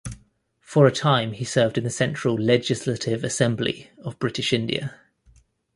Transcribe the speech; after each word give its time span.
For 0.61 0.87
a 0.87 0.91
time 0.91 1.33
he 1.33 1.45
served 1.45 1.77
in 1.77 1.83
the 1.83 1.91
Central 1.91 2.33
Legislative 2.33 3.23
Assembly 3.23 3.91
of 3.99 4.17
British 4.17 4.51
India. 4.51 4.95